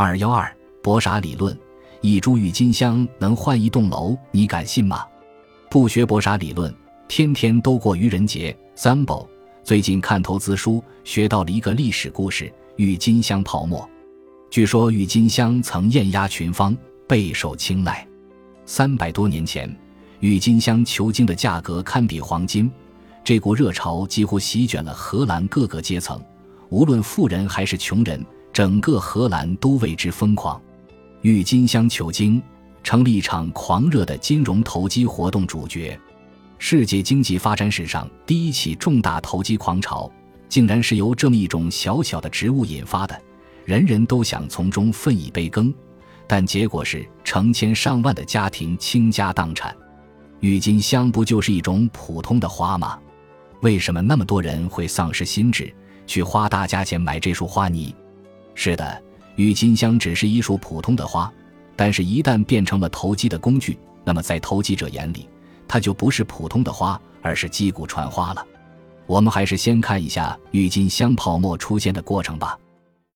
[0.00, 0.48] 二幺二
[0.80, 1.58] 博傻理论，
[2.02, 5.04] 一株郁金香能换一栋楼，你敢信吗？
[5.68, 6.72] 不学博傻理论，
[7.08, 8.56] 天天都过愚人节。
[8.76, 9.28] 三宝
[9.64, 12.48] 最近看投资书，学到了一个历史故事——
[12.78, 13.90] 郁金香泡沫。
[14.52, 16.78] 据说郁金香曾艳压群芳，
[17.08, 18.06] 备受青睐。
[18.66, 19.68] 三百多年前，
[20.20, 22.70] 郁金香球茎的价格堪比黄金，
[23.24, 26.22] 这股热潮几乎席卷了荷兰各个阶层，
[26.68, 28.24] 无论富人还是穷人。
[28.58, 30.60] 整个荷兰都为之疯狂，
[31.22, 32.42] 郁金香球茎
[32.82, 35.96] 成了一场狂热的金融投机活动主角。
[36.58, 40.10] 世界经济发展史上第一起重大投机狂潮，
[40.48, 43.16] 竟然是由这么一种小小的植物引发的。
[43.64, 45.72] 人人都想从中分一杯羹，
[46.26, 49.72] 但结果是成千上万的家庭倾家荡产。
[50.40, 52.98] 郁金香不就是一种普通的花吗？
[53.60, 55.72] 为什么那么多人会丧失心智，
[56.08, 57.94] 去花大价钱买这束花泥？
[58.60, 59.00] 是的，
[59.36, 61.32] 郁金香只是一束普通的花，
[61.76, 65.28] 但是，一旦变成了投机的工具，那么在投机者眼里，
[65.68, 68.44] 它就不是普通的花，而是击鼓传花了。
[69.06, 72.58] 我们还是先看一下郁金香泡沫出现的过程吧。